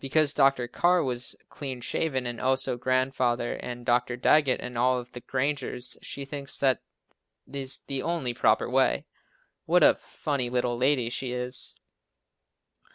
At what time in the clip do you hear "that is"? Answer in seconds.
6.58-7.80